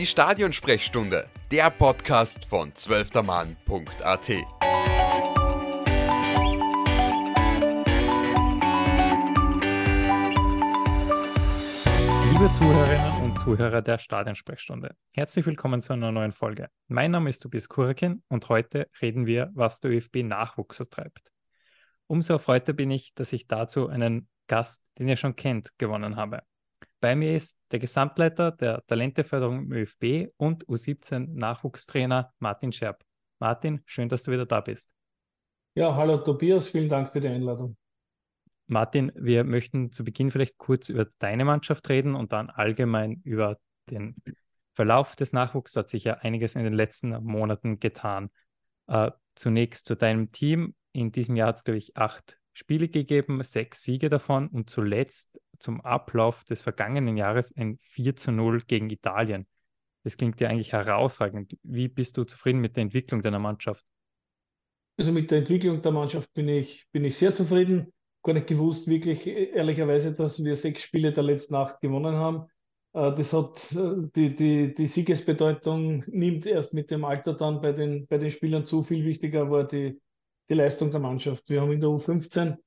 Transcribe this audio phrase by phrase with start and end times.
[0.00, 4.28] Die Stadionsprechstunde, der Podcast von zwölftermann.at.
[12.30, 16.70] Liebe Zuhörerinnen und Zuhörer der Stadionsprechstunde, herzlich willkommen zu einer neuen Folge.
[16.88, 21.30] Mein Name ist Tobias Kurakin und heute reden wir, was der ÖFB Nachwuchs so treibt.
[22.06, 26.40] Umso erfreuter bin ich, dass ich dazu einen Gast, den ihr schon kennt, gewonnen habe.
[27.00, 33.02] Bei mir ist der Gesamtleiter der Talenteförderung im ÖFB und U17 Nachwuchstrainer Martin Scherb.
[33.38, 34.86] Martin, schön, dass du wieder da bist.
[35.74, 37.76] Ja, hallo Tobias, vielen Dank für die Einladung.
[38.66, 43.58] Martin, wir möchten zu Beginn vielleicht kurz über deine Mannschaft reden und dann allgemein über
[43.88, 44.14] den
[44.74, 45.74] Verlauf des Nachwuchs.
[45.76, 48.30] Hat sich ja einiges in den letzten Monaten getan.
[48.88, 50.74] Äh, zunächst zu deinem Team.
[50.92, 55.40] In diesem Jahr hat es, glaube ich, acht Spiele gegeben, sechs Siege davon und zuletzt
[55.60, 59.46] zum Ablauf des vergangenen Jahres ein 4 zu 0 gegen Italien.
[60.02, 61.56] Das klingt ja eigentlich herausragend.
[61.62, 63.84] Wie bist du zufrieden mit der Entwicklung deiner Mannschaft?
[64.96, 67.92] Also mit der Entwicklung der Mannschaft bin ich, bin ich sehr zufrieden.
[68.22, 72.46] Gar nicht gewusst, wirklich ehrlicherweise, dass wir sechs Spiele der letzten acht gewonnen haben.
[72.92, 77.72] Äh, das hat äh, die, die, die Siegesbedeutung nimmt erst mit dem Alter dann bei
[77.72, 78.82] den, bei den Spielern zu.
[78.82, 80.00] Viel wichtiger war die,
[80.48, 81.48] die Leistung der Mannschaft.
[81.48, 82.58] Wir haben in der U15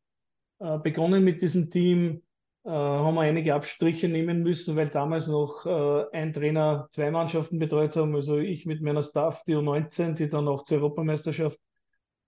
[0.60, 2.24] äh, begonnen mit diesem Team,
[2.70, 7.96] haben wir einige Abstriche nehmen müssen, weil damals noch äh, ein Trainer zwei Mannschaften betreut
[7.96, 8.16] haben.
[8.16, 11.60] Also ich mit meiner Staff, die U19, die dann auch zur Europameisterschaft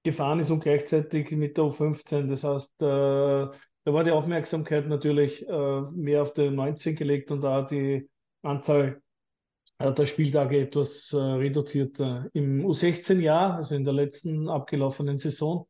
[0.03, 2.27] gefahren ist und gleichzeitig mit der U15.
[2.27, 2.85] Das heißt, äh,
[3.85, 8.09] da war die Aufmerksamkeit natürlich äh, mehr auf der 19 gelegt und da die
[8.41, 9.01] Anzahl
[9.77, 11.99] äh, der Spieltage etwas äh, reduziert.
[12.33, 15.67] Im U16-Jahr, also in der letzten abgelaufenen Saison,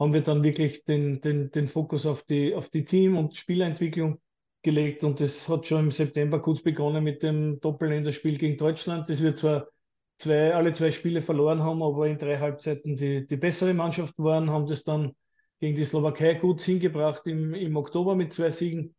[0.00, 4.20] haben wir dann wirklich den, den, den Fokus auf die, auf die Team- und Spielentwicklung
[4.62, 9.08] gelegt und das hat schon im September kurz begonnen mit dem Doppelländerspiel gegen Deutschland.
[9.10, 9.68] Das wir zwar
[10.16, 14.50] zwei, alle zwei Spiele verloren haben, aber in drei Halbzeiten die, die bessere Mannschaft waren,
[14.50, 15.12] haben das dann
[15.60, 18.94] gegen die Slowakei gut hingebracht im, im Oktober mit zwei Siegen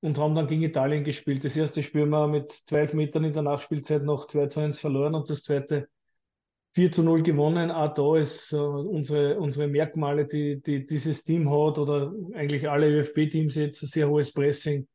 [0.00, 1.44] und haben dann gegen Italien gespielt.
[1.44, 4.78] Das erste Spiel haben wir mit zwölf Metern in der Nachspielzeit noch 2 zu 1
[4.78, 5.88] verloren und das zweite
[6.78, 7.72] 4 zu 0 gewonnen.
[7.72, 12.88] Auch da ist äh, unsere, unsere Merkmale, die, die dieses Team hat oder eigentlich alle
[12.88, 14.86] ÖFB-Teams jetzt, sehr hohes Pressing,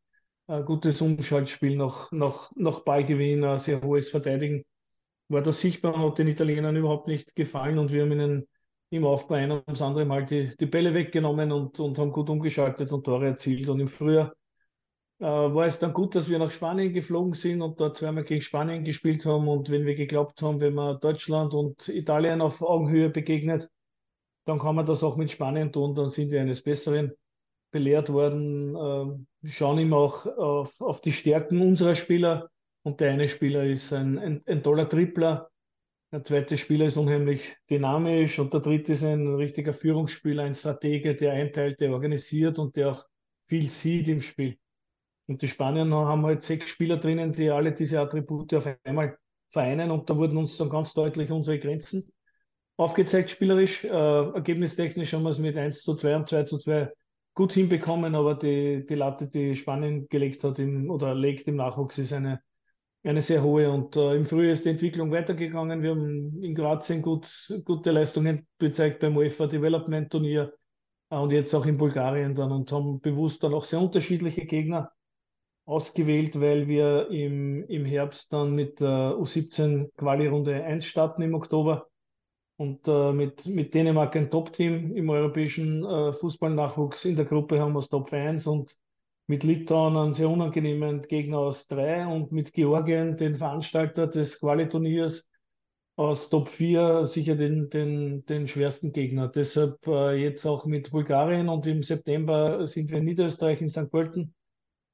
[0.48, 4.64] ein gutes Umschaltspiel nach, nach, nach Ballgewinn, ein sehr hohes Verteidigen.
[5.28, 8.48] War das sichtbar, hat den Italienern überhaupt nicht gefallen und wir haben ihnen
[8.90, 12.30] im Aufbau ein und das andere Mal die, die Bälle weggenommen und, und haben gut
[12.30, 13.68] umgeschaltet und Tore erzielt.
[13.68, 14.43] Und im Frühjahr äh,
[15.24, 18.84] war es dann gut, dass wir nach Spanien geflogen sind und dort zweimal gegen Spanien
[18.84, 19.48] gespielt haben.
[19.48, 23.70] Und wenn wir geglaubt haben, wenn man Deutschland und Italien auf Augenhöhe begegnet,
[24.46, 25.96] dann kann man das auch mit Spanien tun.
[25.96, 27.14] Dann sind wir eines Besseren
[27.72, 28.76] belehrt worden.
[29.44, 32.50] Äh, schauen immer auch auf, auf die Stärken unserer Spieler.
[32.84, 35.50] Und der eine Spieler ist ein, ein, ein toller Tripler.
[36.12, 41.16] Der zweite Spieler ist unheimlich dynamisch und der dritte ist ein richtiger Führungsspieler, ein Stratege,
[41.16, 43.06] der einteilt, der organisiert und der auch
[43.48, 44.60] viel sieht im Spiel.
[45.28, 49.18] Und die Spanier haben halt sechs Spieler drinnen, die alle diese Attribute auf einmal
[49.52, 49.92] vereinen.
[49.92, 52.12] Und da wurden uns dann ganz deutlich unsere Grenzen
[52.78, 53.86] aufgezeigt, spielerisch.
[53.86, 56.92] Äh, ergebnistechnisch haben wir es mit 1 zu 2 und 2 zu 2
[57.36, 61.98] gut hinbekommen, aber die, die Latte, die Spanien gelegt hat im, oder legt im Nachwuchs,
[61.98, 62.42] ist eine,
[63.04, 63.72] eine sehr hohe.
[63.72, 65.82] Und äh, im Frühjahr ist die Entwicklung weitergegangen.
[65.82, 67.28] Wir haben in Kroatien gut,
[67.66, 70.54] gute Leistungen gezeigt beim UEFA Development Turnier
[71.10, 74.92] äh, und jetzt auch in Bulgarien dann und haben bewusst dann auch sehr unterschiedliche Gegner
[75.66, 81.88] ausgewählt, weil wir im, im Herbst dann mit der U17 Quali-Runde 1 starten im Oktober
[82.58, 87.74] und äh, mit, mit Dänemark ein Top-Team im europäischen äh, Fußballnachwuchs in der Gruppe haben
[87.74, 88.78] wir das Top 1 und
[89.28, 95.30] mit Litauen einen sehr unangenehmen Gegner aus 3 und mit Georgien, den Veranstalter des Quali-Turniers,
[95.96, 99.28] aus Top 4 sicher den, den, den schwersten Gegner.
[99.28, 103.92] Deshalb äh, jetzt auch mit Bulgarien und im September sind wir in Niederösterreich in St.
[103.92, 104.34] Pölten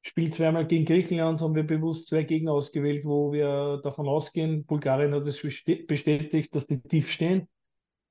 [0.01, 5.13] Spiel zweimal gegen Griechenland haben wir bewusst zwei Gegner ausgewählt, wo wir davon ausgehen, Bulgarien
[5.13, 7.47] hat es bestätigt, dass die tief stehen,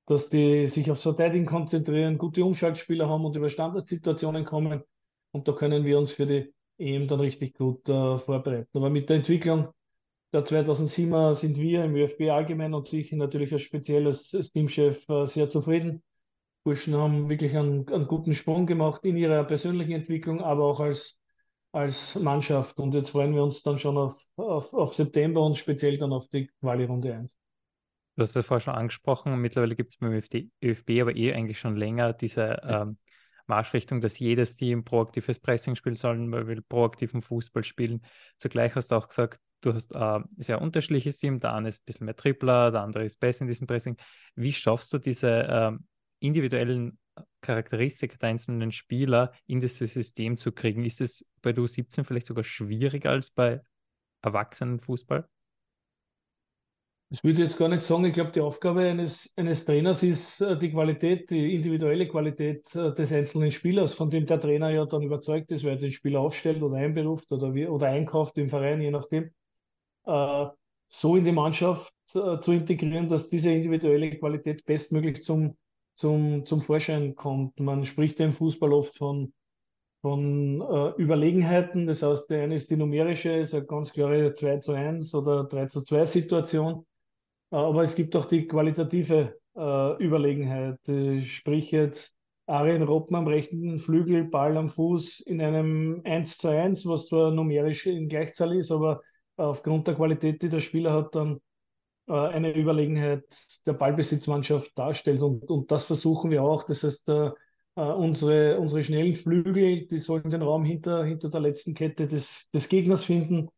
[0.05, 4.81] dass die sich aufs Verteidigen konzentrieren, gute Umschaltspieler haben und über Standardsituationen kommen.
[5.31, 8.77] Und da können wir uns für die EM dann richtig gut äh, vorbereiten.
[8.77, 9.69] Aber mit der Entwicklung
[10.31, 15.49] der 2007er sind wir im ÖFB allgemein und ich natürlich als spezielles Teamchef äh, sehr
[15.49, 16.03] zufrieden.
[16.63, 21.18] Burschen haben wirklich einen, einen guten Sprung gemacht in ihrer persönlichen Entwicklung, aber auch als
[21.71, 22.79] als Mannschaft.
[22.79, 26.27] Und jetzt freuen wir uns dann schon auf, auf, auf September und speziell dann auf
[26.29, 27.37] die Quali-Runde 1.
[28.15, 31.59] Du hast es vorher schon angesprochen, mittlerweile gibt es beim ÖFB, ÖFB, aber eh eigentlich
[31.59, 32.97] schon länger diese ähm,
[33.47, 38.01] Marschrichtung, dass jedes Team proaktives Pressing spielen soll, man will proaktiven Fußball spielen.
[38.37, 41.39] Zugleich hast du auch gesagt, du hast ein sehr unterschiedliches Team.
[41.39, 43.97] Der eine ist ein bisschen mehr Tripler, der andere ist besser in diesem Pressing.
[44.35, 45.71] Wie schaffst du diese äh,
[46.19, 46.97] individuellen
[47.41, 50.83] Charakteristik der einzelnen Spieler in dieses System zu kriegen.
[50.83, 53.61] Ist es bei du 17 vielleicht sogar schwieriger als bei
[54.21, 55.27] Erwachsenenfußball?
[57.11, 60.55] Ich würde jetzt gar nicht sagen, ich glaube, die Aufgabe eines, eines Trainers ist äh,
[60.55, 65.01] die Qualität, die individuelle Qualität äh, des einzelnen Spielers, von dem der Trainer ja dann
[65.01, 68.91] überzeugt ist, wer den Spieler aufstellt oder einberuft oder, wie, oder einkauft im Verein, je
[68.91, 69.31] nachdem,
[70.05, 70.45] äh,
[70.87, 75.55] so in die Mannschaft zu integrieren, dass diese individuelle Qualität bestmöglich zum
[75.99, 77.59] zum, zum Vorschein kommt.
[77.59, 79.33] Man spricht im Fußball oft von,
[80.01, 81.87] von äh, Überlegenheiten.
[81.87, 85.43] Das heißt, der eine ist die numerische, ist eine ganz klare 2 zu 1 oder
[85.43, 86.85] 3 zu 2 Situation.
[87.51, 90.87] Äh, aber es gibt auch die qualitative äh, Überlegenheit.
[90.87, 92.15] Äh, sprich jetzt
[92.47, 97.31] Arjen Robben am rechten Flügel, Ball am Fuß in einem 1 zu 1, was zwar
[97.31, 99.01] numerisch in Gleichzahl ist, aber
[99.35, 101.39] aufgrund der Qualität, die der Spieler hat, dann äh,
[102.13, 103.23] eine Überlegenheit
[103.65, 105.21] der Ballbesitzmannschaft darstellt.
[105.21, 106.63] Und, und das versuchen wir auch.
[106.63, 107.31] Das heißt, äh,
[107.75, 112.49] äh, unsere, unsere schnellen Flügel, die sollen den Raum hinter, hinter der letzten Kette des,
[112.53, 113.49] des Gegners finden.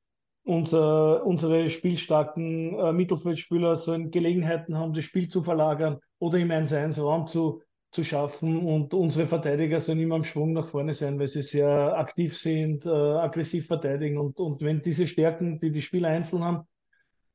[0.43, 7.01] Unser, unsere spielstarken äh, Mittelfeldspieler sollen Gelegenheiten haben, das Spiel zu verlagern oder im 1-1
[7.01, 7.61] Raum zu,
[7.91, 8.59] zu schaffen.
[8.65, 12.85] Und unsere Verteidiger sollen immer am Schwung nach vorne sein, weil sie sehr aktiv sind,
[12.85, 14.17] äh, aggressiv verteidigen.
[14.17, 16.67] Und, und wenn diese Stärken, die die Spieler einzeln haben,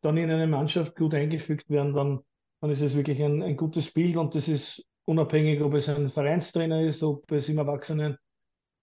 [0.06, 2.20] dann in eine Mannschaft gut eingefügt werden, dann,
[2.60, 6.10] dann ist es wirklich ein, ein gutes Bild und das ist unabhängig, ob es ein
[6.10, 8.16] Vereinstrainer ist, ob es im Erwachsenen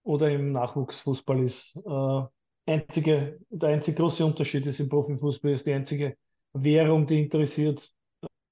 [0.02, 1.76] oder im Nachwuchsfußball ist.
[1.76, 2.22] Äh,
[2.66, 6.16] einzige, der einzige große Unterschied ist im Profifußball, ist die einzige
[6.52, 7.90] Währung, die interessiert,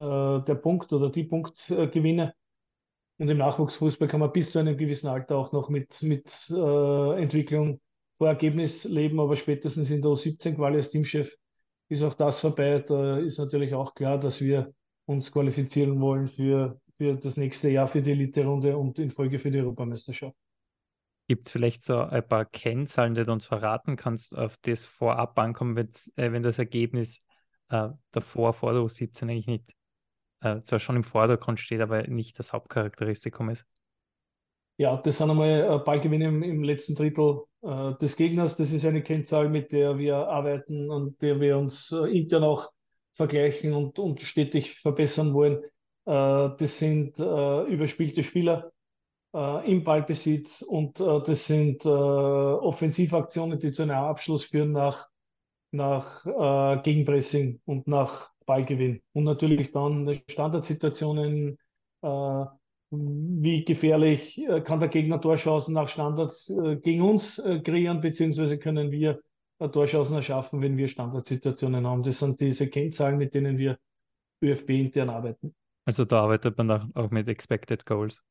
[0.00, 2.34] äh, der Punkt oder die Punktgewinne.
[3.18, 7.22] Und im Nachwuchsfußball kann man bis zu einem gewissen Alter auch noch mit, mit äh,
[7.22, 7.80] Entwicklung
[8.16, 11.36] vor Ergebnis leben, aber spätestens in der U17-Quali als Teamchef
[11.92, 12.78] ist auch das vorbei.
[12.80, 14.72] Da ist natürlich auch klar, dass wir
[15.04, 19.50] uns qualifizieren wollen für, für das nächste Jahr für die Elite-Runde und in Folge für
[19.50, 20.34] die Europameisterschaft.
[21.28, 25.38] Gibt es vielleicht so ein paar Kennzahlen, die du uns verraten kannst, auf das vorab
[25.38, 27.22] ankommen, äh, wenn das Ergebnis
[27.68, 29.74] äh, davor, vor der U17 eigentlich nicht,
[30.40, 33.66] äh, zwar schon im Vordergrund steht, aber nicht das Hauptcharakteristikum ist?
[34.78, 38.56] Ja, das sind einmal Ballgewinne im, im letzten Drittel äh, des Gegners.
[38.56, 42.72] Das ist eine Kennzahl, mit der wir arbeiten und der wir uns äh, intern auch
[43.14, 45.62] vergleichen und, und stetig verbessern wollen.
[46.06, 48.72] Äh, das sind äh, überspielte Spieler
[49.34, 55.08] äh, im Ballbesitz und äh, das sind Offensivaktionen, die zu einem Abschluss führen nach,
[55.70, 59.00] nach Gegenpressing und nach Ballgewinn.
[59.14, 61.58] Und natürlich dann Standardsituationen,
[62.92, 68.58] wie gefährlich äh, kann der Gegner Torchancen nach Standards äh, gegen uns äh, kreieren, beziehungsweise
[68.58, 69.20] können wir
[69.58, 72.02] Torchancen erschaffen, wenn wir Standardsituationen haben.
[72.02, 73.78] Das sind diese Kennzahlen, mit denen wir
[74.42, 75.54] ÖFB intern arbeiten.
[75.84, 78.24] Also da arbeitet man auch mit Expected Goals.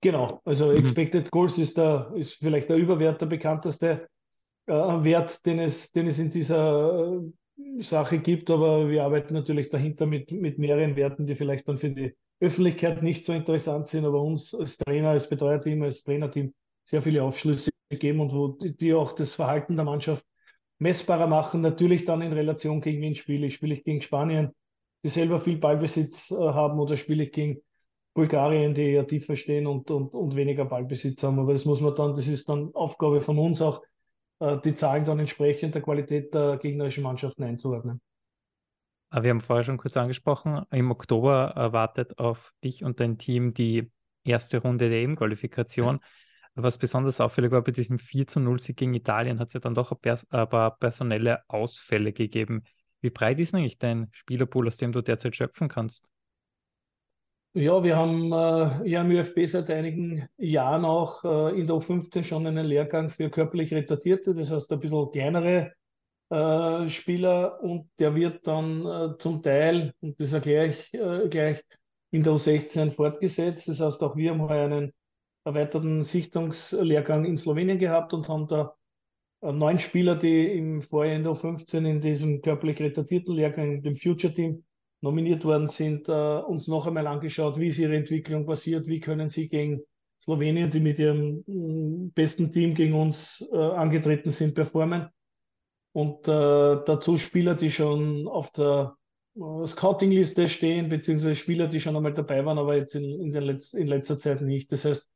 [0.00, 0.78] Genau, also mhm.
[0.78, 4.08] Expected Goals ist, der, ist vielleicht der Überwert, der bekannteste
[4.66, 7.22] äh, Wert, den es, den es in dieser
[7.78, 11.90] Sache gibt, aber wir arbeiten natürlich dahinter mit, mit mehreren Werten, die vielleicht dann für
[11.90, 16.52] die Öffentlichkeit nicht so interessant sind, aber uns als Trainer, als Betreuerteam, als Trainerteam
[16.84, 20.24] sehr viele Aufschlüsse geben und wo die auch das Verhalten der Mannschaft
[20.80, 21.60] messbarer machen.
[21.60, 23.54] Natürlich dann in Relation gegen wen spiele ich.
[23.54, 24.50] Spiele ich gegen Spanien,
[25.04, 27.58] die selber viel Ballbesitz äh, haben, oder spiele ich gegen
[28.12, 31.38] Bulgarien, die eher tiefer stehen und, und, und weniger Ballbesitz haben.
[31.38, 33.82] Aber das muss man dann, das ist dann Aufgabe von uns auch,
[34.40, 38.00] äh, die Zahlen dann entsprechend der Qualität der gegnerischen Mannschaften einzuordnen.
[39.12, 43.90] Wir haben vorher schon kurz angesprochen, im Oktober erwartet auf dich und dein Team die
[44.24, 46.00] erste Runde der EM-Qualifikation.
[46.54, 49.60] Was besonders auffällig war bei diesem 4 zu 0 Sieg gegen Italien, hat es ja
[49.60, 52.64] dann doch ein paar personelle Ausfälle gegeben.
[53.02, 56.10] Wie breit ist eigentlich dein Spielerpool, aus dem du derzeit schöpfen kannst?
[57.54, 62.24] Ja, wir haben äh, ja im ÖFB seit einigen Jahren auch äh, in der U15
[62.24, 65.72] schon einen Lehrgang für körperlich Retardierte, das heißt ein bisschen kleinere
[66.32, 71.62] äh, Spieler und der wird dann äh, zum Teil, und das erkläre ich äh, gleich,
[72.10, 73.68] in der U16 fortgesetzt.
[73.68, 74.92] Das heißt, auch wir haben einen
[75.44, 78.74] erweiterten Sichtungslehrgang in Slowenien gehabt und haben da
[79.42, 83.96] äh, neun Spieler, die im Vorjahr in der U15 in diesem körperlich retardierten Lehrgang, dem
[83.96, 84.64] Future Team,
[85.02, 89.28] nominiert worden sind, äh, uns noch einmal angeschaut, wie ist ihre Entwicklung passiert, wie können
[89.28, 89.82] sie gegen
[90.22, 95.10] Slowenien, die mit ihrem mm, besten Team gegen uns angetreten sind, performen.
[95.92, 96.30] Und äh,
[96.86, 98.96] dazu Spieler, die schon auf der
[99.36, 103.74] äh, Scouting-Liste stehen, beziehungsweise Spieler, die schon einmal dabei waren, aber jetzt in, in, Letz
[103.74, 104.72] in letzter Zeit nicht.
[104.72, 105.10] Das heißt,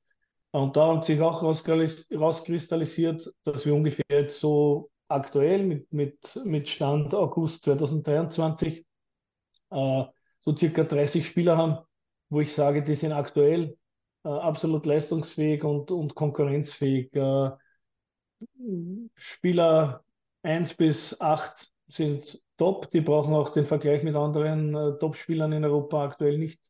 [0.53, 6.69] Und da hat sich auch rauskristallisiert, dass wir ungefähr jetzt so aktuell mit, mit, mit
[6.69, 8.87] Stand August 2023
[9.71, 10.05] äh,
[10.41, 11.79] so circa 30 Spieler haben,
[12.31, 13.77] wo ich sage, die sind aktuell
[14.25, 17.15] äh, absolut leistungsfähig und, und konkurrenzfähig.
[17.15, 17.51] Äh,
[19.15, 20.05] Spieler
[20.47, 25.65] 1 bis 8 sind top, die brauchen auch den Vergleich mit anderen äh, Top-Spielern in
[25.65, 26.61] Europa aktuell nicht,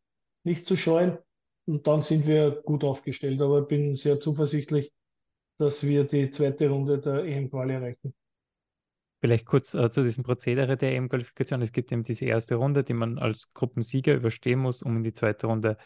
[0.44, 1.18] nicht zu scheuen.
[1.66, 3.40] Und dann sind wir gut aufgestellt.
[3.40, 4.92] Aber ich bin sehr zuversichtlich,
[5.58, 8.14] dass wir die zweite Runde der EM-Quali erreichen.
[9.20, 11.62] Vielleicht kurz äh, zu diesem Prozedere der EM-Qualifikation.
[11.62, 15.14] Es gibt eben diese erste Runde, die man als Gruppensieger überstehen muss, um in die
[15.14, 15.76] zweite Runde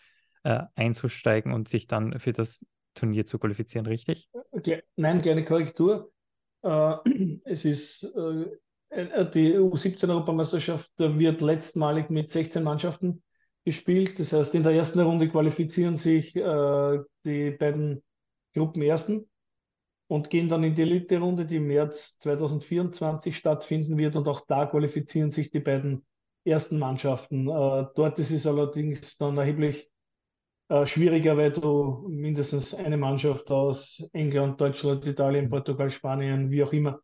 [0.42, 4.28] äh, einzusteigen und sich dann für das Turnier zu qualifizieren, richtig?
[4.50, 4.82] Okay.
[4.97, 6.12] Nein, kleine Korrektur.
[6.62, 6.97] Äh,
[7.45, 8.47] es ist äh,
[8.90, 13.23] äh die U17-Europameisterschaft wird letztmalig mit 16 Mannschaften
[13.64, 14.19] gespielt.
[14.19, 18.02] Das heißt, in der ersten Runde qualifizieren sich die beiden
[18.55, 19.29] Gruppenersten
[20.09, 24.17] und gehen dann in die Elite-Runde, die im März 2024 stattfinden wird.
[24.17, 26.07] Und auch da qualifizieren sich die beiden
[26.43, 27.47] ersten Mannschaften.
[27.47, 29.89] Dort ist es allerdings dann erheblich
[30.71, 36.73] äh, schwieriger, weil du mindestens eine Mannschaft aus England, Deutschland, Italien, Portugal, Spanien, wie auch
[36.73, 37.00] immer,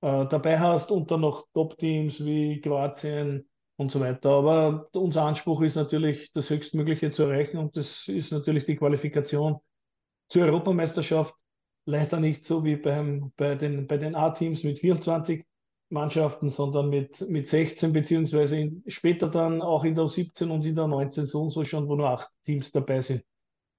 [0.00, 4.30] äh, dabei hast und dann noch Top-Teams wie Kroatien, und so weiter.
[4.30, 9.58] Aber unser Anspruch ist natürlich, das Höchstmögliche zu erreichen und das ist natürlich die Qualifikation
[10.28, 11.34] zur Europameisterschaft.
[11.84, 15.44] Leider nicht so wie beim, bei den, bei den A-Teams mit 24
[15.92, 20.74] Mannschaften, sondern mit, mit 16, beziehungsweise in, später dann auch in der U17 und in
[20.74, 23.22] der 19 so und so schon, wo nur acht Teams dabei sind.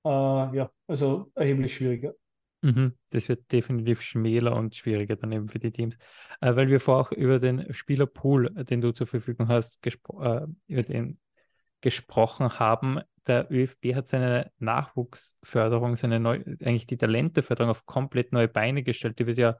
[0.05, 2.13] Äh, ja, also erheblich schwieriger.
[2.61, 5.97] Mhm, das wird definitiv schmäler und schwieriger dann eben für die Teams.
[6.39, 10.47] Äh, weil wir vorher auch über den Spielerpool, den du zur Verfügung hast, gespro äh,
[10.67, 11.19] über den
[11.81, 13.01] gesprochen haben.
[13.27, 19.19] Der ÖFB hat seine Nachwuchsförderung, seine neu eigentlich die Talenteförderung auf komplett neue Beine gestellt.
[19.19, 19.57] Die wird ja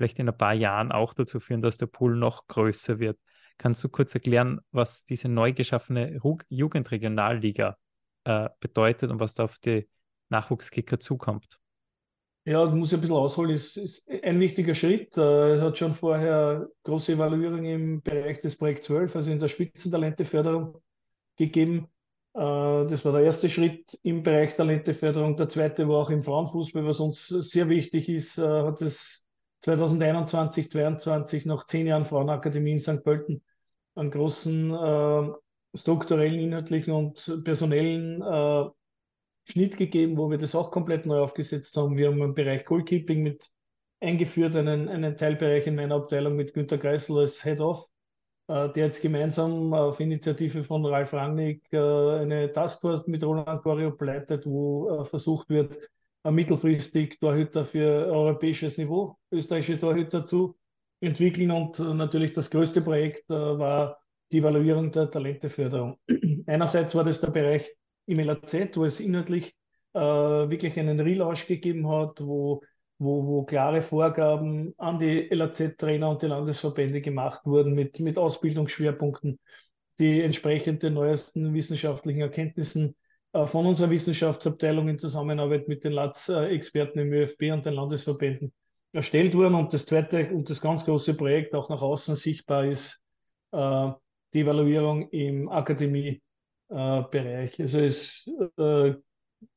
[0.00, 3.18] vielleicht in ein paar Jahren auch dazu führen, dass der Pool noch größer wird.
[3.58, 7.76] Kannst du kurz erklären, was diese neu geschaffene Jugendregionalliga
[8.24, 9.86] äh, bedeutet und was da auf die
[10.30, 11.58] Nachwuchskicker zukommt?
[12.46, 15.18] Ja, das muss ich ein bisschen ausholen, ist, ist ein wichtiger Schritt.
[15.18, 19.48] Äh, es hat schon vorher große Evaluierung im Bereich des Projekt 12, also in der
[19.48, 20.80] Spitzentalenteförderung
[21.36, 21.88] gegeben.
[22.32, 25.36] Äh, das war der erste Schritt im Bereich Talenteförderung.
[25.36, 29.26] Der zweite war auch im Frauenfußball, was uns sehr wichtig ist, äh, hat es
[29.60, 33.04] 2021, 2022 nach zehn Jahren Frauenakademie in St.
[33.04, 33.42] Pölten
[33.94, 35.34] einen großen
[35.74, 38.22] strukturellen, inhaltlichen und personellen
[39.44, 41.96] Schnitt gegeben, wo wir das auch komplett neu aufgesetzt haben.
[41.96, 43.50] Wir haben im Bereich Goalkeeping mit
[44.00, 47.86] eingeführt, einen, einen Teilbereich in meiner Abteilung mit Günter Kreisel als Head-Off,
[48.48, 54.00] äh, der jetzt gemeinsam auf Initiative von Ralf Rangnick äh, eine Taskforce mit Roland Goriop
[54.00, 55.78] leitet, wo äh, versucht wird,
[56.24, 60.56] mittelfristig Torhüter für europäisches Niveau, österreichische Torhüter zu
[61.00, 61.50] entwickeln.
[61.50, 63.98] Und natürlich das größte Projekt war
[64.30, 65.98] die Evaluierung der Talenteförderung.
[66.46, 67.70] Einerseits war das der Bereich
[68.06, 69.54] im LAZ, wo es inhaltlich
[69.94, 72.62] äh, wirklich einen Relaunch gegeben hat, wo,
[72.98, 79.38] wo, wo klare Vorgaben an die LAZ-Trainer und die Landesverbände gemacht wurden mit, mit Ausbildungsschwerpunkten,
[79.98, 86.98] die entsprechend den neuesten wissenschaftlichen Erkenntnissen äh, von unserer Wissenschaftsabteilung in Zusammenarbeit mit den LAZ-Experten
[86.98, 88.52] im ÖFB und den Landesverbänden
[88.92, 89.54] erstellt wurden.
[89.54, 93.00] Und das zweite und das ganz große Projekt auch nach außen sichtbar ist
[93.52, 93.90] äh,
[94.32, 96.22] die Evaluierung im Akademie
[96.70, 97.50] äh.
[97.58, 98.94] Also es äh,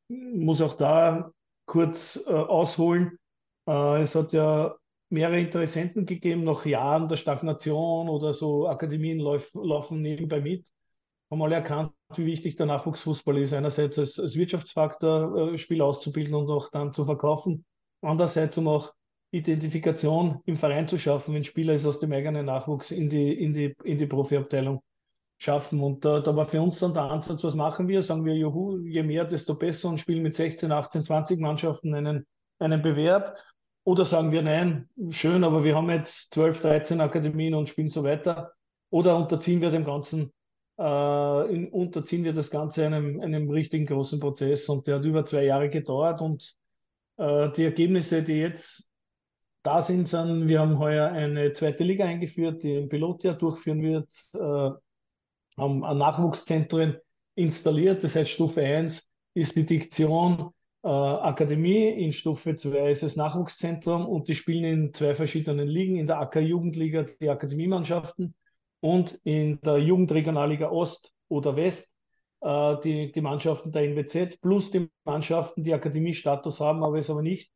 [0.07, 1.31] muss auch da
[1.65, 3.19] kurz äh, ausholen.
[3.67, 4.75] Äh, es hat ja
[5.09, 10.67] mehrere Interessenten gegeben, nach Jahren der Stagnation oder so Akademien lauf, laufen nebenbei mit,
[11.33, 13.53] haben alle erkannt, wie wichtig der Nachwuchsfußball ist.
[13.53, 17.65] Einerseits als, als Wirtschaftsfaktor, äh, Spiel auszubilden und auch dann zu verkaufen.
[18.01, 18.93] Andererseits, um auch
[19.31, 23.53] Identifikation im Verein zu schaffen, wenn Spieler ist aus dem eigenen Nachwuchs in die, in
[23.53, 24.81] die, in die Profiabteilung
[25.39, 25.81] schaffen.
[25.81, 28.03] Und da, da war für uns dann der Ansatz, was machen wir?
[28.03, 32.27] Sagen wir, juhu, je mehr, desto besser und spielen mit 16, 18, 20 Mannschaften einen,
[32.59, 33.37] einen Bewerb.
[33.85, 38.03] Oder sagen wir, nein, schön, aber wir haben jetzt 12, 13 Akademien und spielen so
[38.03, 38.53] weiter.
[38.91, 40.31] Oder unterziehen wir dem Ganzen,
[40.79, 44.67] äh, in, unterziehen wir das Ganze einem, einem richtigen großen Prozess.
[44.69, 46.21] Und der hat über zwei Jahre gedauert.
[46.21, 46.55] Und
[47.17, 48.89] äh, die Ergebnisse, die jetzt
[49.63, 54.09] da sind, sind, wir haben heuer eine zweite Liga eingeführt, die ein Pilotjahr durchführen wird.
[54.33, 54.71] Äh,
[55.57, 56.97] haben Nachwuchszentren
[57.35, 58.03] installiert.
[58.03, 60.51] Das heißt, Stufe 1 ist die Diktion
[60.83, 65.95] äh, Akademie, in Stufe 2 ist es Nachwuchszentrum und die spielen in zwei verschiedenen Ligen,
[65.95, 68.35] in der AK Jugendliga die Akademiemannschaften
[68.83, 71.89] und in der Jugendregionalliga Ost oder West
[72.41, 77.21] äh, die, die Mannschaften der NWZ plus die Mannschaften, die Akademiestatus haben, aber es aber
[77.21, 77.49] nicht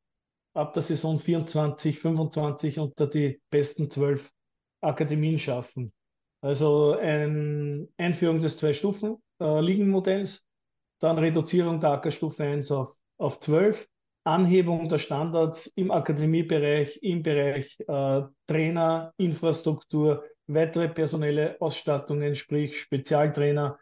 [0.53, 4.31] ab der Saison 24, 25 unter die besten zwölf
[4.79, 5.91] Akademien schaffen.
[6.39, 10.45] Also ein Einführung des Zwei-Stufen-Ligenmodells,
[10.99, 13.85] dann Reduzierung der Ackerstufe 1 auf, auf 12,
[14.23, 23.77] Anhebung der Standards im Akademiebereich, im Bereich äh, Trainer, Infrastruktur, weitere personelle Ausstattungen, sprich Spezialtrainer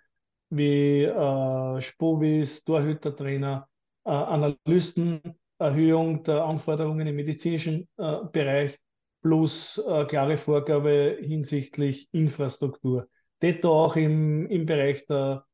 [0.49, 3.67] wie äh, Spovis, Torhütertrainer,
[4.05, 5.21] äh, Analysten,
[5.57, 8.77] Erhöhung der Anforderungen im medizinischen äh, Bereich
[9.21, 13.07] plus äh, klare Vorgabe hinsichtlich Infrastruktur.
[13.41, 15.45] Detto auch im, im Bereich der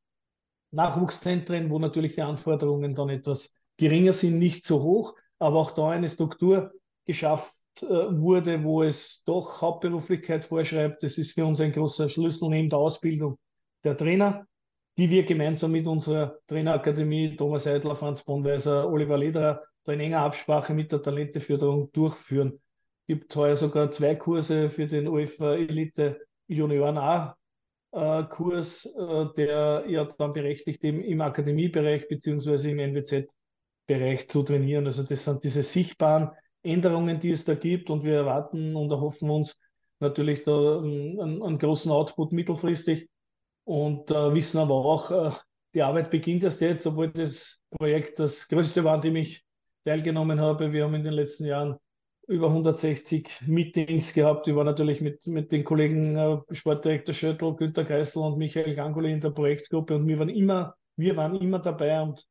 [0.72, 5.90] Nachwuchszentren, wo natürlich die Anforderungen dann etwas geringer sind, nicht so hoch, aber auch da
[5.90, 6.72] eine Struktur
[7.06, 11.04] geschafft äh, wurde, wo es doch Hauptberuflichkeit vorschreibt.
[11.04, 13.38] Das ist für uns ein großer Schlüssel neben der Ausbildung
[13.84, 14.46] der Trainer,
[14.98, 20.22] die wir gemeinsam mit unserer Trainerakademie Thomas Seidler, Franz Bonweiser, Oliver Lederer da in enger
[20.22, 22.60] Absprache mit der Talenteförderung durchführen.
[23.02, 27.36] Es gibt heuer sogar zwei Kurse für den UEFA Elite Junioren A
[27.92, 34.86] äh, Kurs, äh, der ja dann berechtigt im, im Akademiebereich beziehungsweise im NWZ-Bereich zu trainieren.
[34.86, 36.30] Also das sind diese sichtbaren
[36.64, 39.58] Änderungen, die es da gibt und wir erwarten und erhoffen uns
[40.00, 43.10] natürlich da einen, einen großen Output mittelfristig
[43.64, 45.32] und äh, wissen aber auch, äh,
[45.74, 49.46] die Arbeit beginnt erst jetzt, obwohl das Projekt das größte war, an dem ich
[49.84, 50.74] teilgenommen habe.
[50.74, 51.78] Wir haben in den letzten Jahren
[52.28, 54.48] über 160 Meetings gehabt.
[54.48, 59.12] Ich war natürlich mit, mit den Kollegen äh, Sportdirektor Schöttl, Günter Kreisel und Michael Gangoli
[59.12, 62.26] in der Projektgruppe und wir waren immer, wir waren immer dabei und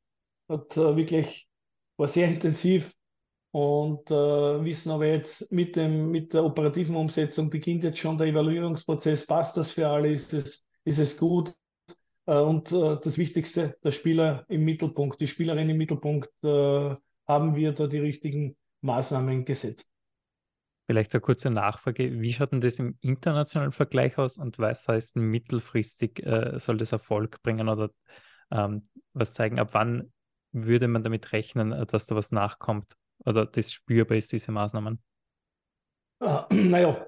[0.48, 1.48] hat äh, wirklich
[1.96, 2.94] war sehr intensiv
[3.52, 4.14] und äh,
[4.64, 9.26] wissen aber jetzt mit, dem, mit der operativen Umsetzung beginnt jetzt schon der Evaluierungsprozess.
[9.26, 10.12] Passt das für alle?
[10.12, 11.54] Ist es, ist es gut?
[12.26, 16.94] Äh, und äh, das Wichtigste, der Spieler im Mittelpunkt, die Spielerin im Mittelpunkt, äh,
[17.26, 19.88] haben wir da die richtigen Maßnahmen gesetzt.
[20.86, 22.20] Vielleicht eine kurze Nachfrage.
[22.20, 26.92] Wie schaut denn das im internationalen Vergleich aus und was heißt mittelfristig äh, soll das
[26.92, 27.90] Erfolg bringen oder
[28.50, 29.58] ähm, was zeigen?
[29.58, 30.12] Ab wann
[30.52, 35.00] würde man damit rechnen, äh, dass da was nachkommt oder das spürbar ist, diese Maßnahmen?
[36.22, 37.06] Uh, naja,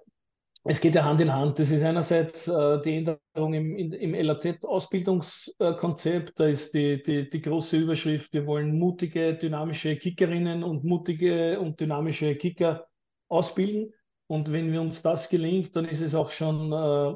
[0.65, 1.59] es geht ja Hand in Hand.
[1.59, 6.39] Das ist einerseits äh, die Änderung im, im LAZ-Ausbildungskonzept.
[6.39, 11.81] Da ist die, die, die große Überschrift, wir wollen mutige, dynamische Kickerinnen und mutige und
[11.81, 12.87] dynamische Kicker
[13.29, 13.93] ausbilden.
[14.29, 17.15] Und wenn wir uns das gelingt, dann ist es auch schon äh,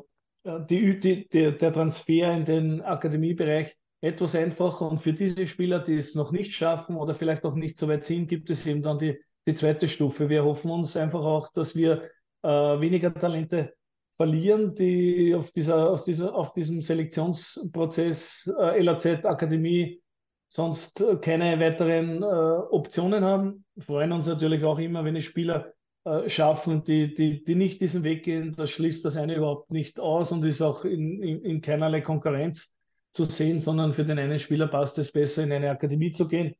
[0.68, 4.90] die, die, der Transfer in den Akademiebereich etwas einfacher.
[4.90, 8.04] Und für diese Spieler, die es noch nicht schaffen oder vielleicht auch nicht so weit
[8.04, 10.28] sind, gibt es eben dann die, die zweite Stufe.
[10.28, 12.10] Wir hoffen uns einfach auch, dass wir
[12.42, 13.74] äh, weniger Talente
[14.16, 20.02] verlieren, die auf, dieser, aus dieser, auf diesem Selektionsprozess äh, LAZ Akademie
[20.48, 23.64] sonst keine weiteren äh, Optionen haben.
[23.74, 25.72] Wir freuen uns natürlich auch immer, wenn es Spieler
[26.04, 28.54] äh, schaffen, die, die, die nicht diesen Weg gehen.
[28.56, 32.72] Das schließt das eine überhaupt nicht aus und ist auch in, in, in keinerlei Konkurrenz
[33.16, 36.54] zu sehen, sondern für den einen Spieler passt es besser, in eine Akademie zu gehen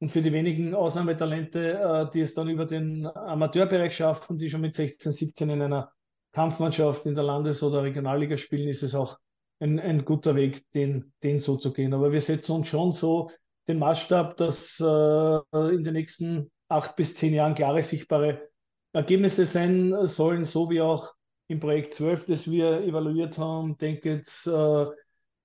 [0.00, 4.60] und für die wenigen Ausnahmetalente, äh, die es dann über den Amateurbereich schaffen, die schon
[4.60, 5.92] mit 16, 17 in einer
[6.32, 9.18] Kampfmannschaft in der Landes- oder Regionalliga spielen, ist es auch
[9.60, 11.94] ein, ein guter Weg, den, den so zu gehen.
[11.94, 13.30] Aber wir setzen uns schon so
[13.68, 18.48] den Maßstab, dass äh, in den nächsten acht bis zehn Jahren klare, sichtbare
[18.92, 21.14] Ergebnisse sein sollen, so wie auch
[21.46, 23.76] im Projekt 12, das wir evaluiert haben.
[23.78, 24.86] Denke jetzt äh,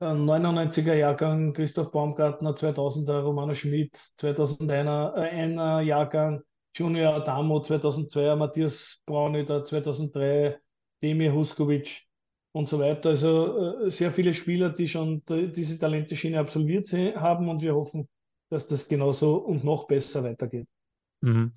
[0.01, 6.41] 99er Jahrgang Christoph Baumgartner, 2000er Romano Schmidt, 2001er äh, Jahrgang
[6.73, 10.57] Junior Adamo, 2002er Matthias Brauneder, 2003
[11.01, 12.03] Demir Huskovic
[12.53, 13.09] und so weiter.
[13.09, 18.07] Also äh, sehr viele Spieler, die schon diese Talenteschiene absolviert haben und wir hoffen,
[18.49, 20.67] dass das genauso und noch besser weitergeht.
[21.21, 21.53] Mhm.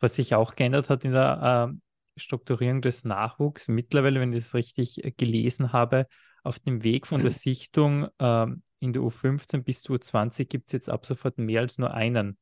[0.00, 4.54] Was sich auch geändert hat in der äh, Strukturierung des Nachwuchs, mittlerweile, wenn ich das
[4.54, 6.06] richtig äh, gelesen habe,
[6.42, 10.72] auf dem Weg von der Sichtung ähm, in der U15 bis zur U20 gibt es
[10.72, 12.38] jetzt ab sofort mehr als nur einen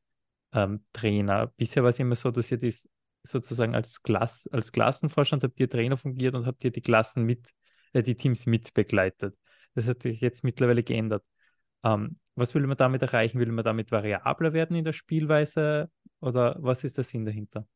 [0.52, 1.48] ähm, Trainer.
[1.56, 2.88] Bisher war es immer so, dass ihr das
[3.22, 7.50] sozusagen als, Klass, als Klassenvorstand habt ihr Trainer fungiert und habt ihr die Klassen mit,
[7.92, 9.36] äh, die Teams mit begleitet.
[9.74, 11.24] Das hat sich jetzt mittlerweile geändert.
[11.84, 13.38] Ähm, was will man damit erreichen?
[13.38, 17.66] Will man damit variabler werden in der Spielweise oder was ist der Sinn dahinter?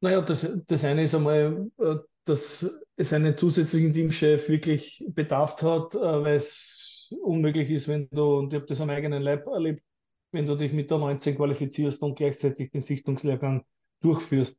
[0.00, 5.94] Naja, das, das eine ist einmal, äh, dass es einen zusätzlichen Teamchef wirklich bedarf hat,
[5.94, 9.82] äh, weil es unmöglich ist, wenn du, und ich habe das am eigenen Leib erlebt,
[10.30, 13.64] wenn du dich mit der 19 qualifizierst und gleichzeitig den Sichtungslehrgang
[14.00, 14.58] durchführst.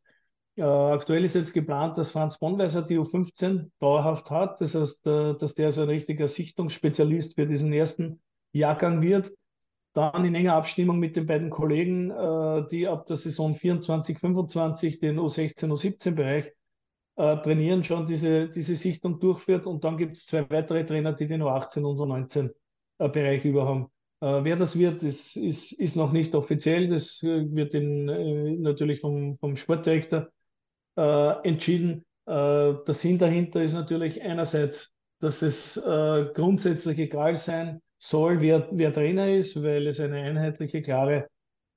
[0.55, 4.61] Äh, aktuell ist jetzt geplant, dass Franz Bonweiser die U15 dauerhaft hat.
[4.61, 8.21] Das heißt, äh, dass der so ein richtiger Sichtungsspezialist für diesen ersten
[8.51, 9.31] Jahrgang wird.
[9.93, 14.99] Dann in enger Abstimmung mit den beiden Kollegen, äh, die ab der Saison 24, 25
[14.99, 16.51] den U16, U17-Bereich
[17.15, 19.65] äh, trainieren, schon diese, diese Sichtung durchführt.
[19.65, 23.87] Und dann gibt es zwei weitere Trainer, die den U18 und U19-Bereich über haben.
[24.21, 26.87] Äh, wer das wird, ist, ist, ist noch nicht offiziell.
[26.89, 30.29] Das äh, wird in, äh, natürlich vom, vom Sportdirektor
[30.97, 32.05] äh, entschieden.
[32.25, 38.67] Äh, der Sinn dahinter ist natürlich einerseits, dass es äh, grundsätzlich egal sein soll, wer,
[38.71, 41.27] wer Trainer ist, weil es eine einheitliche, klare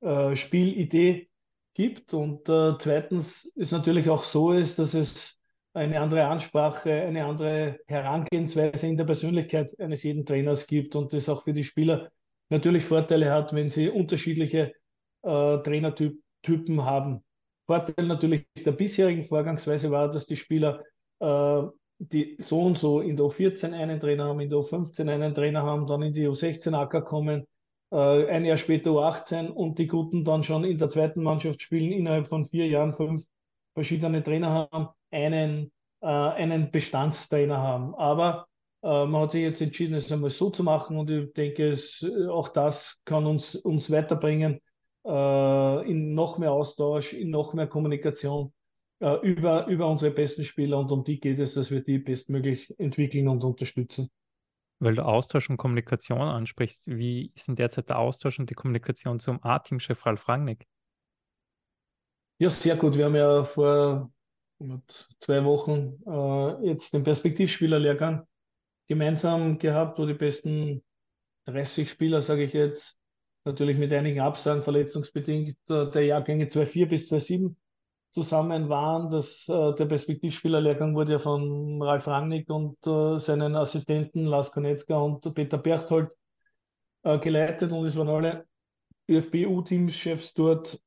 [0.01, 1.29] äh, Spielidee
[1.77, 2.15] gibt.
[2.15, 5.39] Und äh, zweitens ist natürlich auch so ist, dass es
[5.75, 11.29] eine andere Ansprache, eine andere Herangehensweise in der Persönlichkeit eines jeden Trainers gibt und das
[11.29, 12.11] auch für die Spieler
[12.49, 14.73] natürlich Vorteile hat, wenn sie unterschiedliche
[15.23, 17.23] äh, Trainertypen haben.
[17.67, 20.83] Vorteil natürlich der bisherigen Vorgangsweise war, dass die Spieler,
[21.19, 21.62] äh,
[21.99, 25.62] die so und so in der U14 einen Trainer haben, in der U15 einen Trainer
[25.62, 27.47] haben, dann in die U16 Acker kommen,
[27.97, 31.93] äh, ein Jahr später U18 und die Guten dann schon in der zweiten Mannschaft spielen,
[31.93, 33.25] innerhalb von vier Jahren fünf
[33.75, 37.95] verschiedene Trainer haben, einen, äh, einen Bestandstrainer haben.
[37.95, 38.49] Aber
[38.83, 42.03] äh, man hat sich jetzt entschieden, es einmal so zu machen und ich denke, es,
[42.03, 44.61] äh, auch das kann uns, uns weiterbringen
[45.07, 48.53] äh, in noch mehr Austausch, in noch mehr Kommunikation
[49.01, 52.75] äh, über, über unsere besten Spieler und um die geht es, dass wir die bestmöglich
[52.79, 54.11] entwickeln und unterstützen.
[54.79, 59.19] Weil du Austausch und Kommunikation ansprichst, wie ist denn derzeit der Austausch und die Kommunikation
[59.19, 60.67] zum A-Team-Chef Ralf Rangnick?
[62.39, 62.97] Ja, sehr gut.
[62.97, 64.11] Wir haben ja vor
[65.21, 68.27] zwei Wochen äh, jetzt den Perspektivspielerlehrgang
[68.89, 70.83] gemeinsam gehabt, wo die besten
[71.47, 72.99] 30 Spieler, sage ich jetzt,
[73.45, 77.55] natürlich mit einigen Absagen verletzungsbedingt, äh, der Jahrgänge 2.4 bis 2.7
[78.17, 79.11] zusammen waren.
[79.11, 84.97] Das, äh, der Perspektivspielerlehrgang wurde ja von Ralf Rangnick und äh, seinen Assistenten Lars Konetzka
[84.97, 86.13] und Peter Berchtold
[87.03, 88.47] äh, geleitet und es waren alle
[89.09, 90.81] ÖFB-U-Teamchefs dort,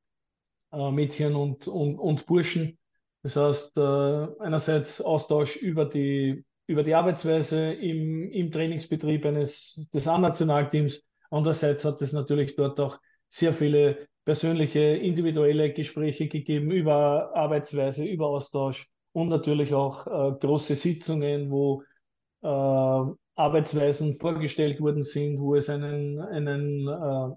[0.72, 2.78] äh, Mädchen und, und, und Burschen.
[3.22, 10.08] Das heißt, äh, einerseits Austausch über die, über die Arbeitsweise im, im Trainingsbetrieb eines, des
[10.08, 18.06] A-Nationalteams, Andererseits hat es natürlich dort auch sehr viele persönliche, individuelle Gespräche gegeben über Arbeitsweise,
[18.06, 21.82] über Austausch und natürlich auch äh, große Sitzungen, wo
[22.44, 22.48] äh,
[23.36, 27.36] Arbeitsweisen vorgestellt worden sind, wo es einen, einen äh,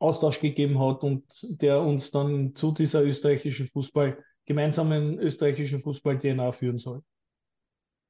[0.00, 6.78] Austausch gegeben hat und der uns dann zu dieser österreichischen Fußball, gemeinsamen österreichischen Fußball-DNA führen
[6.78, 7.04] soll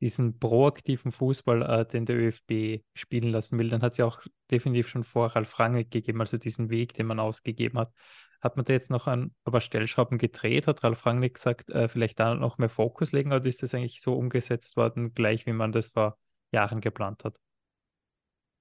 [0.00, 4.20] diesen proaktiven Fußball, äh, den der ÖFB spielen lassen will, dann hat es ja auch
[4.50, 7.92] definitiv schon vor Ralf Rangnick gegeben, also diesen Weg, den man ausgegeben hat.
[8.40, 10.66] Hat man da jetzt noch ein paar Stellschrauben gedreht?
[10.66, 14.00] Hat Ralf Rangnick gesagt, äh, vielleicht da noch mehr Fokus legen oder ist das eigentlich
[14.00, 16.16] so umgesetzt worden, gleich wie man das vor
[16.50, 17.36] Jahren geplant hat?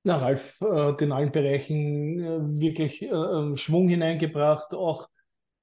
[0.03, 5.09] Na, Ralf äh, in allen Bereichen äh, wirklich äh, ähm, Schwung hineingebracht, auch,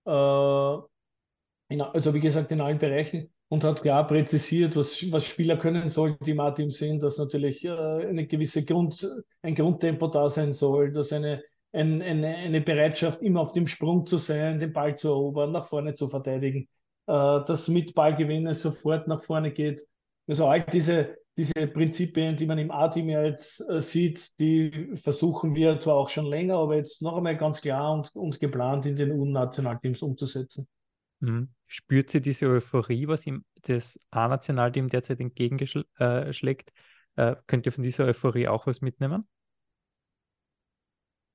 [0.06, 5.56] äh, in, also wie gesagt, in allen Bereichen und hat klar präzisiert, was, was Spieler
[5.56, 9.08] können sollen, die im sind, dass natürlich äh, eine gewisse Grund,
[9.42, 14.06] ein Grundtempo da sein soll, dass eine, ein, eine, eine Bereitschaft, immer auf dem Sprung
[14.06, 16.68] zu sein, den Ball zu erobern, nach vorne zu verteidigen,
[17.06, 17.12] äh,
[17.46, 19.86] dass mit Ballgewinn es sofort nach vorne geht.
[20.26, 25.78] Also all diese, diese Prinzipien, die man im A-Team jetzt äh, sieht, die versuchen wir
[25.78, 29.12] zwar auch schon länger, aber jetzt noch einmal ganz klar und, und geplant in den
[29.12, 30.66] U-Nationalteams umzusetzen.
[31.20, 31.50] Mhm.
[31.66, 36.72] Spürt sie diese Euphorie, was ihm das A-Nationalteam derzeit entgegenschlägt?
[37.16, 39.26] Äh, könnt ihr von dieser Euphorie auch was mitnehmen?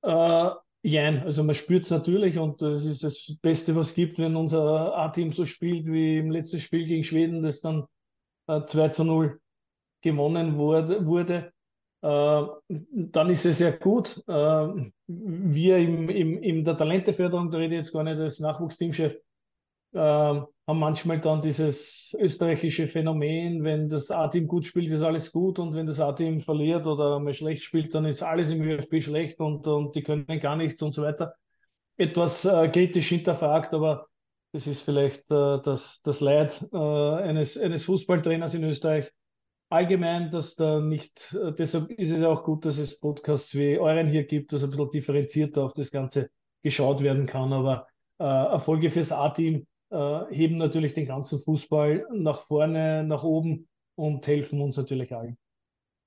[0.02, 0.50] Äh,
[0.82, 4.36] jein, also man spürt es natürlich und das ist das Beste, was es gibt, wenn
[4.36, 7.86] unser A-Team so spielt wie im letzten Spiel gegen Schweden, das dann
[8.48, 9.40] äh, 2 zu 0
[10.00, 11.06] gewonnen wurde.
[11.06, 11.52] wurde.
[12.02, 14.22] Äh, dann ist es sehr gut.
[14.26, 19.16] Äh, wir im, im, in der Talenteförderung, da rede ich jetzt gar nicht als Nachwuchsteamchef,
[19.92, 25.58] äh, haben manchmal dann dieses österreichische Phänomen, wenn das A-Team gut spielt, ist alles gut
[25.58, 29.40] und wenn das A-Team verliert oder mal schlecht spielt, dann ist alles im ÖFB schlecht
[29.40, 31.34] und, und die können gar nichts und so weiter.
[31.96, 34.06] Etwas äh, kritisch hinterfragt, aber
[34.52, 39.10] das ist vielleicht äh, das, das Leid äh, eines, eines Fußballtrainers in Österreich.
[39.68, 44.08] Allgemein, dass da nicht, äh, deshalb ist es auch gut, dass es Podcasts wie euren
[44.08, 46.30] hier gibt, dass ein bisschen differenzierter auf das Ganze
[46.62, 47.52] geschaut werden kann.
[47.52, 47.86] Aber
[48.18, 54.26] äh, Erfolge fürs A-Team äh, heben natürlich den ganzen Fußball nach vorne, nach oben und
[54.26, 55.36] helfen uns natürlich allen.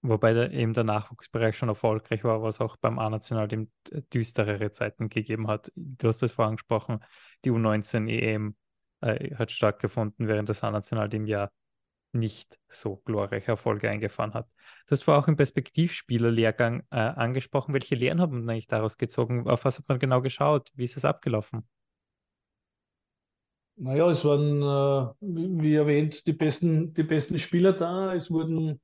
[0.02, 3.72] Wobei der, eben der Nachwuchsbereich schon erfolgreich war, was auch beim A-National dem
[4.14, 5.72] düsterere Zeiten gegeben hat.
[5.76, 7.00] Du hast es vorhin angesprochen,
[7.44, 8.56] die U19 EM
[9.02, 11.50] äh, hat stattgefunden, während das A-Nationalteam ja
[12.12, 14.48] nicht so glorreiche Erfolge eingefahren hat.
[14.88, 17.74] Du hast vorher auch im Perspektivspielerlehrgang äh, angesprochen.
[17.74, 19.48] Welche Lehren hat man eigentlich daraus gezogen?
[19.48, 20.72] Auf was hat man genau geschaut?
[20.76, 21.68] Wie ist es abgelaufen?
[23.78, 28.14] Naja, es waren, äh, wie erwähnt, die besten, die besten Spieler da.
[28.14, 28.80] Es wurden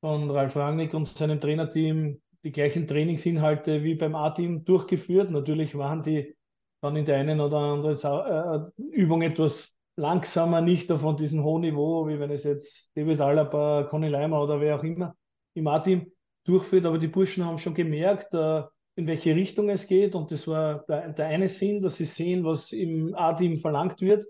[0.00, 5.30] von Ralf Rangnick und seinem Trainerteam die gleichen Trainingsinhalte wie beim A-Team durchgeführt.
[5.30, 6.36] Natürlich waren die
[6.82, 12.08] dann in der einen oder anderen äh, Übung etwas langsamer, nicht auf diesem hohen Niveau,
[12.08, 15.16] wie wenn es jetzt David Alaba, Conny Leimer oder wer auch immer
[15.54, 16.10] im A-Team
[16.44, 16.86] durchführt.
[16.86, 18.64] Aber die Burschen haben schon gemerkt, äh,
[18.96, 20.14] in welche Richtung es geht.
[20.14, 24.24] Und das war der, der eine Sinn, dass sie sehen, was im A-Team verlangt wird,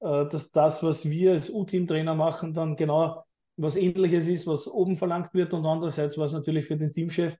[0.00, 3.24] äh, dass das, was wir als U-Team-Trainer machen, dann genau
[3.56, 5.54] was ähnliches ist, was oben verlangt wird.
[5.54, 7.36] Und andererseits war es natürlich für den Teamchef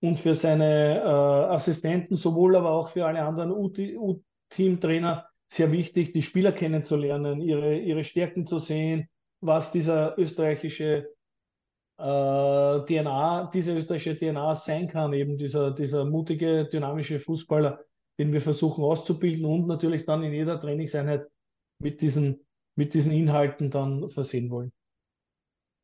[0.00, 6.22] und für seine äh, Assistenten, sowohl aber auch für alle anderen U-Team-Trainer sehr wichtig, die
[6.22, 9.08] Spieler kennenzulernen, ihre, ihre Stärken zu sehen,
[9.40, 11.08] was dieser österreichische
[12.00, 17.84] DNA, diese österreichische DNA sein kann, eben dieser, dieser mutige, dynamische Fußballer,
[18.18, 21.26] den wir versuchen auszubilden und natürlich dann in jeder Trainingseinheit
[21.78, 24.72] mit diesen, mit diesen Inhalten dann versehen wollen.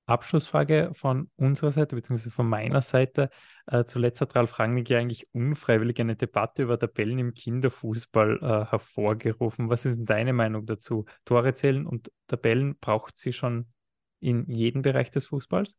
[0.07, 3.29] Abschlussfrage von unserer Seite, beziehungsweise von meiner Seite.
[3.67, 8.71] Äh, zuletzt hat Ralf Rangnick ja eigentlich unfreiwillig eine Debatte über Tabellen im Kinderfußball äh,
[8.71, 9.69] hervorgerufen.
[9.69, 11.07] Was ist denn deine Meinung dazu?
[11.25, 13.67] Tore zählen und Tabellen braucht sie schon
[14.21, 15.77] in jedem Bereich des Fußballs?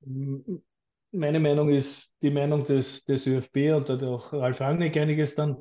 [0.00, 5.34] Meine Meinung ist die Meinung des, des ÖFB und da hat auch Ralf Rangnick einiges
[5.34, 5.56] dann,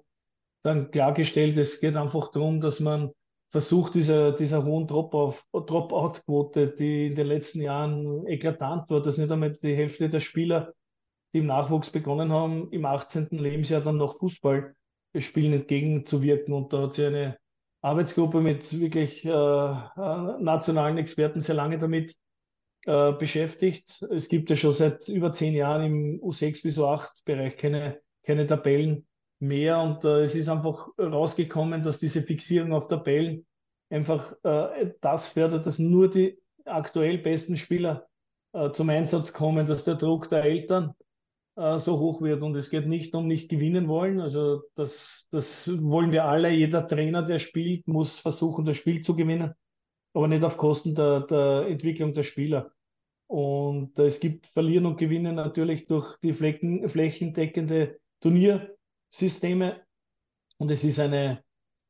[0.63, 1.58] dann klargestellt.
[1.58, 3.12] Es geht einfach darum, dass man
[3.52, 9.54] versucht, dieser, dieser hohen Dropout-Quote, die in den letzten Jahren eklatant war, dass nicht einmal
[9.54, 10.73] die Hälfte der Spieler,
[11.34, 13.30] die im Nachwuchs begonnen haben, im 18.
[13.32, 14.76] Lebensjahr dann noch Fußball
[15.17, 16.54] spielen entgegenzuwirken.
[16.54, 17.38] Und da hat sich eine
[17.82, 22.15] Arbeitsgruppe mit wirklich äh, äh, nationalen Experten sehr lange damit
[22.88, 24.02] äh, beschäftigt.
[24.12, 28.47] Es gibt ja schon seit über zehn Jahren im U6 bis U8 Bereich keine, keine
[28.47, 29.06] Tabellen
[29.39, 33.45] mehr und äh, es ist einfach rausgekommen, dass diese Fixierung auf Tabellen
[33.89, 38.08] einfach äh, das fördert, dass nur die aktuell besten Spieler
[38.54, 40.93] äh, zum Einsatz kommen, dass der Druck der Eltern
[41.58, 45.69] äh, so hoch wird und es geht nicht um nicht gewinnen wollen, also das, das
[45.84, 49.54] wollen wir alle, jeder Trainer, der spielt, muss versuchen, das Spiel zu gewinnen,
[50.13, 52.71] aber nicht auf Kosten der, der Entwicklung der Spieler.
[53.27, 58.73] Und es gibt Verlieren und Gewinnen natürlich durch die Flecken, flächendeckende Turnier.
[59.09, 59.81] Systeme
[60.57, 61.43] und es ist eine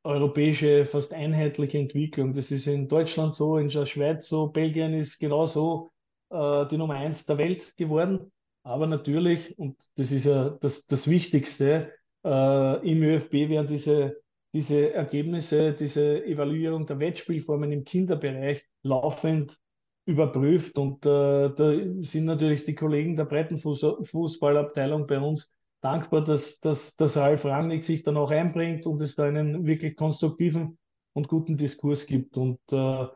[0.04, 2.34] europäische, fast einheitliche Entwicklung.
[2.34, 5.91] Das ist in Deutschland so, in der Schweiz so, Belgien ist genauso
[6.30, 8.32] äh, die Nummer eins der Welt geworden.
[8.63, 14.21] Aber natürlich, und das ist ja das, das Wichtigste, äh, im ÖFB werden diese,
[14.54, 19.58] diese Ergebnisse, diese Evaluierung der Wettspielformen im Kinderbereich laufend
[20.08, 20.80] überprüft.
[20.80, 27.17] Und äh, da sind natürlich die Kollegen der Breitenfußballabteilung bei uns dankbar, dass, dass, dass
[27.17, 30.78] Ralf Rangnick sich dann auch einbringt und es da einen wirklich konstruktiven
[31.13, 32.38] und guten Diskurs gibt.
[32.38, 33.10] Und äh, äh,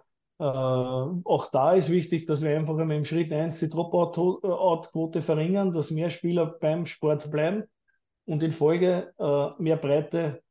[0.43, 6.09] auch da ist wichtig, dass wir einfach im Schritt 1 die Dropout-Quote verringern, dass mehr
[6.09, 7.63] Spieler beim Sport bleiben
[8.25, 10.43] und in Folge äh, mehr Breite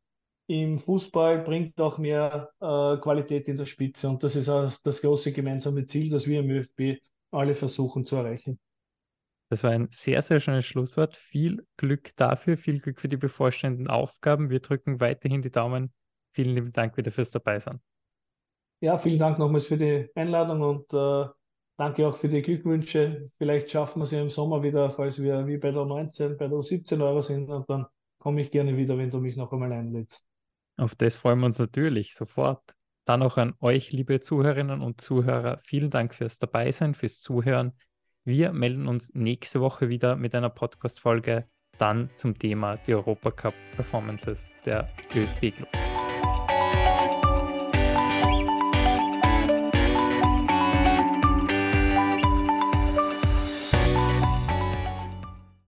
[0.50, 4.08] im Fußball bringt auch mehr äh, Qualität in der Spitze.
[4.08, 8.16] Und das ist auch das große gemeinsame Ziel, das wir im ÖFB alle versuchen zu
[8.16, 8.58] erreichen.
[9.48, 11.16] Das war ein sehr, sehr schönes Schlusswort.
[11.16, 14.50] Viel Glück dafür, viel Glück für die bevorstehenden Aufgaben.
[14.50, 15.92] Wir drücken weiterhin die Daumen.
[16.32, 17.80] Vielen lieben Dank wieder fürs Dabeisein.
[18.80, 21.30] Ja, vielen Dank nochmals für die Einladung und äh,
[21.76, 23.30] danke auch für die Glückwünsche.
[23.38, 26.48] Vielleicht schaffen wir es ja im Sommer wieder, falls wir wie bei der 19, bei
[26.48, 27.86] der 17 Euro sind und dann
[28.18, 30.30] komme ich gerne wieder, wenn du mich noch einmal einlädst.
[30.81, 32.75] Auf das freuen wir uns natürlich sofort.
[33.05, 37.73] Dann auch an euch, liebe Zuhörerinnen und Zuhörer, vielen Dank fürs Dabeisein, fürs Zuhören.
[38.25, 44.88] Wir melden uns nächste Woche wieder mit einer Podcast-Folge, dann zum Thema die Europacup-Performances der
[45.14, 45.89] ÖFB-Clubs.